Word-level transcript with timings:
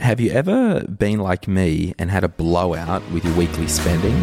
Have 0.00 0.18
you 0.18 0.30
ever 0.30 0.80
been 0.86 1.20
like 1.20 1.46
me 1.46 1.94
and 1.98 2.10
had 2.10 2.24
a 2.24 2.28
blowout 2.28 3.02
with 3.10 3.22
your 3.22 3.34
weekly 3.34 3.68
spending? 3.68 4.14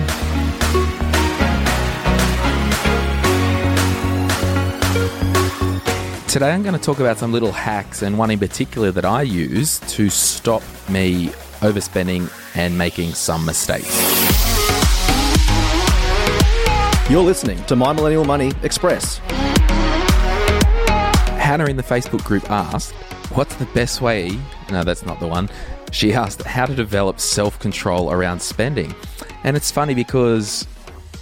Today 6.28 6.52
I'm 6.52 6.64
going 6.64 6.74
to 6.74 6.82
talk 6.82 7.00
about 7.00 7.20
some 7.20 7.32
little 7.32 7.52
hacks 7.52 8.02
and 8.02 8.18
one 8.18 8.32
in 8.32 8.40
particular 8.40 8.92
that 8.92 9.06
I 9.06 9.22
use 9.22 9.78
to 9.92 10.10
stop 10.10 10.64
me 10.90 11.28
overspending 11.62 12.28
and 12.58 12.76
making 12.76 13.12
some 13.14 13.46
mistakes. 13.46 13.96
You're 17.08 17.24
listening 17.24 17.64
to 17.66 17.76
My 17.76 17.94
Millennial 17.94 18.26
Money 18.26 18.52
Express. 18.64 19.20
Hannah 21.38 21.66
in 21.66 21.78
the 21.78 21.84
Facebook 21.84 22.26
group 22.26 22.50
asked, 22.50 22.94
What's 23.30 23.56
the 23.58 23.66
best 23.68 24.02
way? 24.02 24.32
No, 24.72 24.84
that's 24.84 25.06
not 25.06 25.20
the 25.20 25.28
one. 25.28 25.50
She 25.92 26.14
asked 26.14 26.44
how 26.44 26.66
to 26.66 26.76
develop 26.76 27.20
self 27.20 27.60
control 27.60 28.12
around 28.12 28.42
spending. 28.42 28.94
And 29.44 29.56
it's 29.56 29.72
funny 29.72 29.94
because 29.94 30.68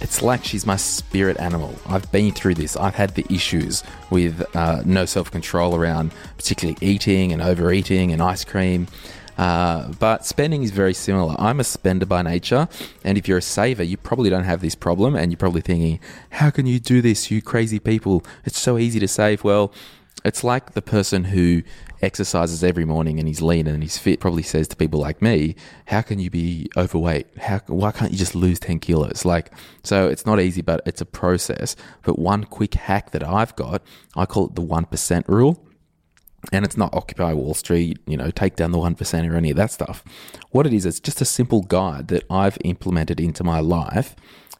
it's 0.00 0.22
like 0.22 0.44
she's 0.44 0.66
my 0.66 0.76
spirit 0.76 1.38
animal. 1.38 1.74
I've 1.86 2.10
been 2.12 2.32
through 2.32 2.54
this. 2.54 2.76
I've 2.76 2.94
had 2.94 3.14
the 3.14 3.24
issues 3.32 3.82
with 4.10 4.44
uh, 4.54 4.82
no 4.84 5.04
self 5.04 5.30
control 5.30 5.74
around 5.74 6.12
particularly 6.36 6.78
eating 6.80 7.32
and 7.32 7.40
overeating 7.40 8.12
and 8.12 8.22
ice 8.22 8.44
cream. 8.44 8.88
Uh, 9.38 9.92
but 9.98 10.24
spending 10.24 10.62
is 10.62 10.70
very 10.70 10.94
similar. 10.94 11.34
I'm 11.38 11.60
a 11.60 11.64
spender 11.64 12.06
by 12.06 12.22
nature, 12.22 12.68
and 13.04 13.18
if 13.18 13.28
you're 13.28 13.38
a 13.38 13.42
saver, 13.42 13.82
you 13.82 13.98
probably 13.98 14.30
don't 14.30 14.44
have 14.44 14.62
this 14.62 14.74
problem, 14.74 15.14
and 15.14 15.30
you're 15.30 15.36
probably 15.36 15.60
thinking, 15.60 16.00
"How 16.30 16.48
can 16.48 16.64
you 16.64 16.80
do 16.80 17.02
this, 17.02 17.30
you 17.30 17.42
crazy 17.42 17.78
people? 17.78 18.24
It's 18.46 18.58
so 18.58 18.78
easy 18.78 18.98
to 18.98 19.08
save." 19.08 19.44
Well, 19.44 19.72
it's 20.26 20.42
like 20.42 20.72
the 20.72 20.82
person 20.82 21.24
who 21.24 21.62
exercises 22.02 22.62
every 22.64 22.84
morning 22.84 23.18
and 23.18 23.28
he's 23.28 23.40
lean 23.40 23.66
and 23.66 23.82
he's 23.82 23.96
fit 23.96 24.20
probably 24.20 24.42
says 24.42 24.66
to 24.68 24.76
people 24.76 25.00
like 25.00 25.22
me, 25.22 25.54
"How 25.86 26.02
can 26.02 26.18
you 26.18 26.30
be 26.30 26.68
overweight? 26.76 27.28
How 27.38 27.60
why 27.68 27.92
can't 27.92 28.10
you 28.10 28.18
just 28.18 28.34
lose 28.34 28.58
ten 28.58 28.80
kilos?" 28.80 29.24
Like, 29.24 29.52
so 29.84 30.08
it's 30.08 30.26
not 30.26 30.40
easy, 30.40 30.62
but 30.62 30.82
it's 30.84 31.00
a 31.00 31.06
process. 31.06 31.76
But 32.02 32.18
one 32.18 32.44
quick 32.44 32.74
hack 32.74 33.12
that 33.12 33.22
I've 33.22 33.54
got, 33.54 33.82
I 34.16 34.26
call 34.26 34.46
it 34.46 34.56
the 34.56 34.62
one 34.62 34.84
percent 34.84 35.28
rule. 35.28 35.62
And 36.52 36.64
it's 36.64 36.76
not 36.76 36.94
Occupy 36.94 37.32
Wall 37.32 37.54
Street, 37.54 37.98
you 38.06 38.16
know, 38.16 38.30
take 38.30 38.54
down 38.54 38.70
the 38.70 38.78
1% 38.78 39.28
or 39.28 39.34
any 39.34 39.50
of 39.50 39.56
that 39.56 39.72
stuff. 39.72 40.04
What 40.50 40.64
it 40.64 40.72
is, 40.72 40.86
it's 40.86 41.00
just 41.00 41.20
a 41.20 41.24
simple 41.24 41.62
guide 41.62 42.06
that 42.08 42.22
I've 42.30 42.56
implemented 42.62 43.18
into 43.18 43.42
my 43.42 43.58
life 43.58 44.14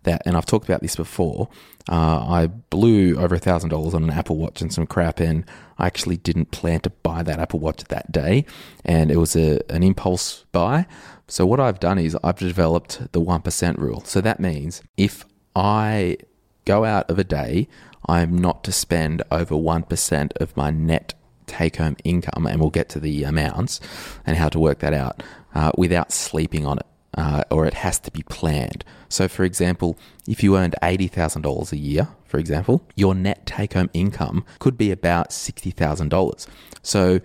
that, 0.06 0.22
and 0.26 0.36
I've 0.36 0.46
talked 0.46 0.64
about 0.68 0.80
this 0.80 0.96
before. 0.96 1.48
Uh, 1.88 2.26
I 2.26 2.46
blew 2.46 3.16
over 3.16 3.38
thousand 3.38 3.70
dollars 3.70 3.94
on 3.94 4.02
an 4.02 4.10
Apple 4.10 4.36
Watch 4.36 4.60
and 4.60 4.72
some 4.72 4.86
crap, 4.86 5.20
and 5.20 5.44
I 5.78 5.86
actually 5.86 6.16
didn't 6.16 6.50
plan 6.50 6.80
to 6.80 6.90
buy 6.90 7.22
that 7.22 7.38
Apple 7.38 7.60
Watch 7.60 7.84
that 7.84 8.10
day, 8.10 8.44
and 8.84 9.10
it 9.10 9.18
was 9.18 9.36
a, 9.36 9.60
an 9.70 9.82
impulse 9.82 10.44
buy. 10.50 10.86
So 11.28 11.44
what 11.44 11.60
I've 11.60 11.80
done 11.80 11.98
is 11.98 12.16
I've 12.24 12.38
developed 12.38 13.12
the 13.12 13.20
1% 13.20 13.78
rule. 13.78 14.02
So 14.04 14.20
that 14.20 14.38
means 14.38 14.82
if 14.96 15.24
I 15.56 16.18
go 16.64 16.84
out 16.84 17.10
of 17.10 17.18
a 17.18 17.24
day, 17.24 17.68
I'm 18.08 18.38
not 18.38 18.62
to 18.64 18.72
spend 18.72 19.22
over 19.30 19.54
1% 19.54 20.36
of 20.40 20.56
my 20.56 20.70
net 20.70 21.14
take 21.46 21.76
home 21.76 21.96
income, 22.04 22.46
and 22.46 22.60
we'll 22.60 22.70
get 22.70 22.88
to 22.90 23.00
the 23.00 23.24
amounts 23.24 23.80
and 24.24 24.36
how 24.36 24.48
to 24.48 24.58
work 24.58 24.80
that 24.80 24.94
out 24.94 25.22
uh, 25.54 25.72
without 25.76 26.12
sleeping 26.12 26.66
on 26.66 26.78
it. 26.78 26.86
Uh, 27.16 27.42
or 27.50 27.64
it 27.64 27.72
has 27.74 27.98
to 27.98 28.10
be 28.10 28.22
planned. 28.24 28.84
So, 29.08 29.26
for 29.26 29.44
example, 29.44 29.96
if 30.28 30.42
you 30.42 30.56
earned 30.56 30.74
$80,000 30.82 31.72
a 31.72 31.76
year, 31.76 32.08
for 32.26 32.38
example, 32.38 32.82
your 32.94 33.14
net 33.14 33.46
take 33.46 33.72
home 33.72 33.88
income 33.94 34.44
could 34.58 34.76
be 34.76 34.90
about 34.90 35.30
$60,000. 35.30 36.46
So, 36.82 37.20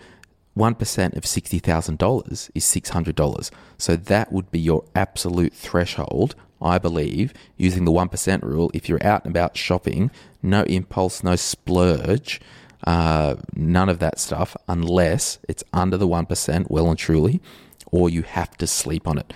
1% 0.57 1.15
of 1.17 1.23
$60,000 1.23 2.51
is 2.55 2.63
$600. 2.63 3.51
So, 3.77 3.95
that 3.97 4.31
would 4.31 4.49
be 4.49 4.59
your 4.59 4.85
absolute 4.95 5.53
threshold, 5.53 6.35
I 6.61 6.77
believe, 6.77 7.33
using 7.57 7.83
the 7.83 7.91
1% 7.91 8.43
rule. 8.43 8.71
If 8.73 8.87
you're 8.87 9.05
out 9.05 9.25
and 9.25 9.35
about 9.35 9.57
shopping, 9.57 10.09
no 10.41 10.63
impulse, 10.63 11.23
no 11.23 11.35
splurge, 11.35 12.39
uh, 12.85 13.35
none 13.55 13.89
of 13.89 13.99
that 13.99 14.19
stuff, 14.19 14.55
unless 14.67 15.39
it's 15.47 15.63
under 15.73 15.97
the 15.97 16.07
1%, 16.07 16.69
well 16.69 16.89
and 16.89 16.97
truly, 16.97 17.41
or 17.91 18.09
you 18.09 18.21
have 18.23 18.55
to 18.57 18.67
sleep 18.67 19.07
on 19.07 19.17
it. 19.17 19.33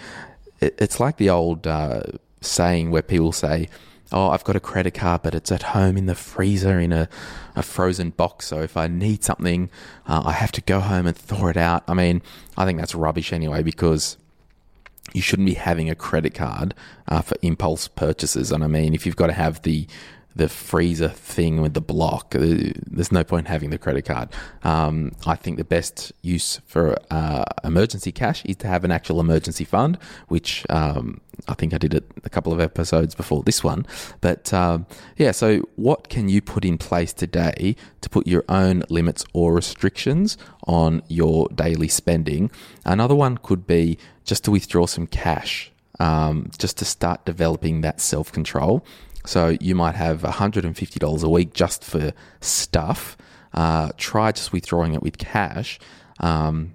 It 0.59 0.75
it's 0.79 0.99
like 0.99 1.17
the 1.17 1.29
old 1.29 1.67
uh, 1.67 2.01
saying 2.41 2.91
where 2.91 3.01
people 3.01 3.31
say, 3.31 3.69
Oh, 4.11 4.29
I've 4.29 4.43
got 4.43 4.55
a 4.55 4.59
credit 4.59 4.93
card, 4.93 5.23
but 5.23 5.33
it's 5.33 5.51
at 5.51 5.63
home 5.63 5.97
in 5.97 6.05
the 6.05 6.15
freezer 6.15 6.79
in 6.79 6.93
a, 6.93 7.09
a 7.55 7.63
frozen 7.63 8.11
box. 8.11 8.47
So 8.47 8.61
if 8.61 8.77
I 8.77 8.87
need 8.87 9.23
something, 9.23 9.69
uh, 10.07 10.21
I 10.25 10.33
have 10.33 10.51
to 10.53 10.61
go 10.61 10.79
home 10.79 11.07
and 11.07 11.17
thaw 11.17 11.47
it 11.47 11.57
out. 11.57 11.83
I 11.87 11.95
mean, 11.95 12.21
I 12.55 12.65
think 12.65 12.79
that's 12.79 12.93
rubbish 12.93 13.33
anyway 13.33 13.63
because 13.63 14.17
you 15.13 15.21
shouldn't 15.21 15.47
be 15.47 15.55
having 15.55 15.89
a 15.89 15.95
credit 15.95 16.35
card 16.35 16.75
uh, 17.07 17.21
for 17.21 17.35
impulse 17.41 17.87
purchases. 17.87 18.51
And 18.51 18.63
I 18.63 18.67
mean, 18.67 18.93
if 18.93 19.05
you've 19.05 19.15
got 19.15 19.27
to 19.27 19.33
have 19.33 19.61
the 19.63 19.87
the 20.35 20.49
freezer 20.49 21.07
thing 21.07 21.61
with 21.61 21.73
the 21.73 21.81
block, 21.81 22.35
uh, 22.35 22.39
there's 22.85 23.11
no 23.11 23.23
point 23.23 23.47
having 23.47 23.69
the 23.69 23.77
credit 23.77 24.03
card. 24.05 24.29
Um, 24.63 25.13
I 25.25 25.35
think 25.35 25.57
the 25.57 25.63
best 25.63 26.11
use 26.21 26.59
for 26.65 26.97
uh, 27.09 27.45
emergency 27.63 28.11
cash 28.11 28.43
is 28.45 28.57
to 28.57 28.67
have 28.67 28.83
an 28.83 28.91
actual 28.91 29.21
emergency 29.21 29.63
fund, 29.63 29.97
which 30.27 30.65
um, 30.69 31.21
I 31.47 31.53
think 31.53 31.73
I 31.73 31.77
did 31.77 31.93
it 31.93 32.03
a 32.25 32.29
couple 32.29 32.51
of 32.51 32.59
episodes 32.59 33.15
before 33.15 33.43
this 33.43 33.63
one. 33.63 33.85
But 34.19 34.53
um, 34.53 34.85
yeah, 35.15 35.31
so 35.31 35.59
what 35.75 36.09
can 36.09 36.27
you 36.27 36.41
put 36.41 36.65
in 36.65 36.77
place 36.77 37.13
today 37.13 37.75
to 38.01 38.09
put 38.09 38.27
your 38.27 38.43
own 38.49 38.83
limits 38.89 39.25
or 39.33 39.53
restrictions 39.53 40.37
on 40.67 41.01
your 41.07 41.47
daily 41.49 41.87
spending? 41.87 42.51
Another 42.83 43.15
one 43.15 43.37
could 43.37 43.65
be 43.65 43.97
just 44.25 44.43
to 44.45 44.51
withdraw 44.51 44.85
some 44.85 45.07
cash, 45.07 45.71
um, 45.99 46.51
just 46.57 46.77
to 46.79 46.85
start 46.85 47.23
developing 47.25 47.81
that 47.81 48.01
self 48.01 48.33
control. 48.33 48.85
So 49.25 49.57
you 49.59 49.75
might 49.75 49.95
have 49.95 50.21
$150 50.21 51.23
a 51.23 51.29
week 51.29 51.53
just 51.53 51.83
for 51.83 52.13
stuff. 52.41 53.17
Uh, 53.53 53.91
try 53.97 54.31
just 54.31 54.51
withdrawing 54.51 54.93
it 54.93 55.01
with 55.01 55.17
cash 55.17 55.79
um, 56.19 56.73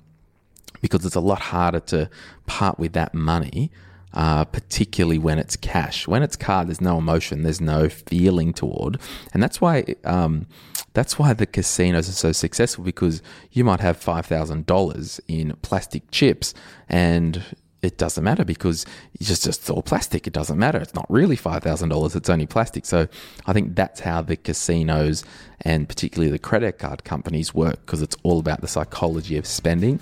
because 0.80 1.04
it's 1.04 1.14
a 1.14 1.20
lot 1.20 1.40
harder 1.40 1.80
to 1.80 2.08
part 2.46 2.78
with 2.78 2.94
that 2.94 3.14
money, 3.14 3.70
uh, 4.14 4.44
particularly 4.46 5.18
when 5.18 5.38
it's 5.38 5.56
cash. 5.56 6.08
When 6.08 6.22
it's 6.22 6.36
card, 6.36 6.68
there's 6.68 6.80
no 6.80 6.98
emotion, 6.98 7.42
there's 7.42 7.60
no 7.60 7.88
feeling 7.88 8.52
toward, 8.52 8.98
and 9.34 9.42
that's 9.42 9.60
why 9.60 9.94
um, 10.04 10.46
that's 10.94 11.18
why 11.18 11.32
the 11.34 11.46
casinos 11.46 12.08
are 12.08 12.12
so 12.12 12.32
successful 12.32 12.82
because 12.82 13.22
you 13.52 13.62
might 13.62 13.80
have 13.80 13.96
five 13.96 14.26
thousand 14.26 14.66
dollars 14.66 15.20
in 15.28 15.54
plastic 15.62 16.10
chips 16.10 16.54
and 16.88 17.44
it 17.82 17.96
doesn't 17.98 18.22
matter 18.22 18.44
because 18.44 18.84
it's 19.14 19.28
just, 19.28 19.44
just 19.44 19.70
all 19.70 19.82
plastic. 19.82 20.26
It 20.26 20.32
doesn't 20.32 20.58
matter. 20.58 20.78
It's 20.78 20.94
not 20.94 21.06
really 21.10 21.36
$5,000. 21.36 22.16
It's 22.16 22.30
only 22.30 22.46
plastic. 22.46 22.84
So 22.84 23.08
I 23.46 23.52
think 23.52 23.74
that's 23.74 24.00
how 24.00 24.22
the 24.22 24.36
casinos 24.36 25.24
and 25.62 25.88
particularly 25.88 26.30
the 26.30 26.38
credit 26.38 26.78
card 26.78 27.04
companies 27.04 27.54
work 27.54 27.84
because 27.84 28.02
it's 28.02 28.16
all 28.22 28.38
about 28.38 28.60
the 28.60 28.68
psychology 28.68 29.36
of 29.36 29.46
spending. 29.46 30.00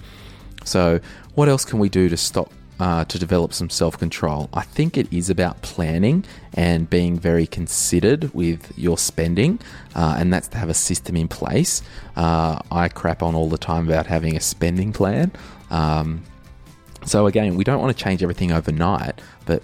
So 0.64 1.00
what 1.34 1.48
else 1.48 1.64
can 1.64 1.78
we 1.78 1.88
do 1.88 2.08
to 2.08 2.16
stop 2.16 2.52
uh, 2.80 3.04
to 3.04 3.18
develop 3.18 3.52
some 3.52 3.70
self 3.70 3.98
control. 3.98 4.48
I 4.52 4.62
think 4.62 4.96
it 4.96 5.12
is 5.12 5.30
about 5.30 5.62
planning 5.62 6.24
and 6.54 6.88
being 6.88 7.18
very 7.18 7.46
considered 7.46 8.32
with 8.34 8.72
your 8.78 8.98
spending, 8.98 9.58
uh, 9.94 10.16
and 10.18 10.32
that's 10.32 10.48
to 10.48 10.58
have 10.58 10.68
a 10.68 10.74
system 10.74 11.16
in 11.16 11.28
place. 11.28 11.82
Uh, 12.16 12.60
I 12.70 12.88
crap 12.88 13.22
on 13.22 13.34
all 13.34 13.48
the 13.48 13.58
time 13.58 13.88
about 13.88 14.06
having 14.06 14.36
a 14.36 14.40
spending 14.40 14.92
plan. 14.92 15.32
Um, 15.70 16.22
so, 17.10 17.26
again, 17.26 17.56
we 17.56 17.64
don't 17.64 17.80
want 17.80 17.96
to 17.96 18.04
change 18.04 18.22
everything 18.22 18.52
overnight, 18.52 19.20
but 19.46 19.62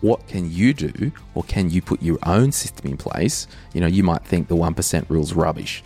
what 0.00 0.26
can 0.28 0.50
you 0.50 0.74
do 0.74 1.12
or 1.34 1.42
can 1.44 1.70
you 1.70 1.80
put 1.80 2.02
your 2.02 2.18
own 2.24 2.52
system 2.52 2.90
in 2.90 2.96
place? 2.96 3.46
You 3.72 3.80
know, 3.80 3.86
you 3.86 4.02
might 4.02 4.22
think 4.22 4.48
the 4.48 4.56
1% 4.56 5.08
rule's 5.08 5.32
rubbish. 5.32 5.82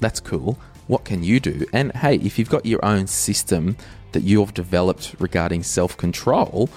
That's 0.00 0.20
cool. 0.20 0.58
What 0.86 1.04
can 1.04 1.22
you 1.22 1.40
do? 1.40 1.64
And 1.72 1.92
hey, 1.92 2.16
if 2.16 2.38
you've 2.38 2.50
got 2.50 2.66
your 2.66 2.84
own 2.84 3.06
system 3.06 3.76
that 4.12 4.22
you've 4.22 4.54
developed 4.54 5.14
regarding 5.18 5.62
self 5.62 5.96
control, 5.96 6.68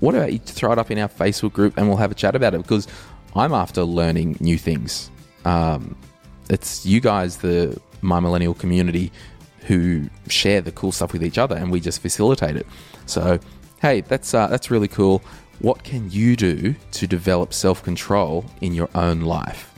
what 0.00 0.14
about 0.14 0.32
you 0.32 0.38
throw 0.38 0.72
it 0.72 0.78
up 0.78 0.90
in 0.90 0.98
our 0.98 1.08
Facebook 1.08 1.52
group 1.52 1.76
and 1.76 1.88
we'll 1.88 1.96
have 1.98 2.10
a 2.10 2.14
chat 2.14 2.34
about 2.34 2.54
it? 2.54 2.62
Because 2.62 2.88
I'm 3.34 3.52
after 3.52 3.82
learning 3.82 4.36
new 4.40 4.58
things. 4.58 5.10
Um, 5.44 5.96
it's 6.48 6.86
you 6.86 7.00
guys, 7.00 7.38
the 7.38 7.80
My 8.00 8.20
Millennial 8.20 8.54
community, 8.54 9.12
who 9.66 10.08
share 10.28 10.60
the 10.60 10.72
cool 10.72 10.92
stuff 10.92 11.12
with 11.12 11.24
each 11.24 11.38
other, 11.38 11.56
and 11.56 11.70
we 11.70 11.80
just 11.80 12.00
facilitate 12.00 12.56
it. 12.56 12.66
So, 13.06 13.38
hey, 13.80 14.02
that's 14.02 14.34
uh, 14.34 14.46
that's 14.48 14.70
really 14.70 14.88
cool. 14.88 15.22
What 15.60 15.82
can 15.82 16.10
you 16.10 16.36
do 16.36 16.74
to 16.92 17.06
develop 17.06 17.52
self 17.52 17.82
control 17.82 18.44
in 18.60 18.74
your 18.74 18.88
own 18.94 19.22
life? 19.22 19.74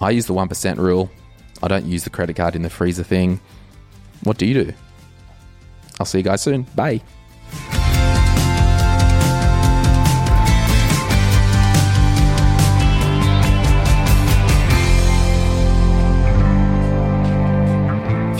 I 0.00 0.10
use 0.10 0.26
the 0.26 0.34
one 0.34 0.48
percent 0.48 0.78
rule. 0.78 1.10
I 1.62 1.68
don't 1.68 1.84
use 1.84 2.04
the 2.04 2.10
credit 2.10 2.36
card 2.36 2.56
in 2.56 2.62
the 2.62 2.70
freezer 2.70 3.02
thing. 3.02 3.40
What 4.22 4.38
do 4.38 4.46
you 4.46 4.64
do? 4.64 4.72
I'll 5.98 6.06
see 6.06 6.18
you 6.18 6.24
guys 6.24 6.42
soon. 6.42 6.62
Bye. 6.74 7.02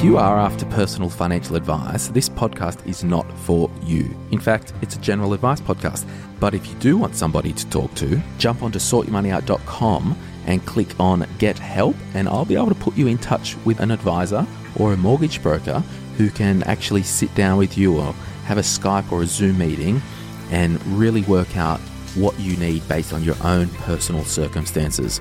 If 0.00 0.06
you 0.06 0.16
are 0.16 0.38
after 0.38 0.64
personal 0.64 1.10
financial 1.10 1.56
advice, 1.56 2.08
this 2.08 2.26
podcast 2.26 2.86
is 2.86 3.04
not 3.04 3.30
for 3.40 3.70
you. 3.82 4.16
In 4.30 4.40
fact, 4.40 4.72
it's 4.80 4.96
a 4.96 4.98
general 4.98 5.34
advice 5.34 5.60
podcast. 5.60 6.08
But 6.40 6.54
if 6.54 6.66
you 6.66 6.74
do 6.76 6.96
want 6.96 7.14
somebody 7.14 7.52
to 7.52 7.68
talk 7.68 7.94
to, 7.96 8.18
jump 8.38 8.62
onto 8.62 8.78
sortyourmoneyout.com 8.78 10.16
and 10.46 10.64
click 10.64 10.98
on 10.98 11.26
Get 11.36 11.58
Help, 11.58 11.96
and 12.14 12.30
I'll 12.30 12.46
be 12.46 12.56
able 12.56 12.70
to 12.70 12.74
put 12.76 12.96
you 12.96 13.08
in 13.08 13.18
touch 13.18 13.58
with 13.66 13.78
an 13.80 13.90
advisor 13.90 14.46
or 14.76 14.94
a 14.94 14.96
mortgage 14.96 15.42
broker 15.42 15.80
who 16.16 16.30
can 16.30 16.62
actually 16.62 17.02
sit 17.02 17.34
down 17.34 17.58
with 17.58 17.76
you 17.76 18.00
or 18.00 18.14
have 18.46 18.56
a 18.56 18.62
Skype 18.62 19.12
or 19.12 19.20
a 19.20 19.26
Zoom 19.26 19.58
meeting 19.58 20.00
and 20.50 20.82
really 20.86 21.20
work 21.24 21.58
out 21.58 21.78
what 22.14 22.40
you 22.40 22.56
need 22.56 22.88
based 22.88 23.12
on 23.12 23.22
your 23.22 23.36
own 23.44 23.68
personal 23.68 24.24
circumstances. 24.24 25.20